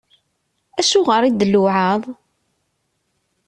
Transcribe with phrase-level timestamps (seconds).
[0.79, 2.03] Acuɣeṛ i d-tluɛaḍ?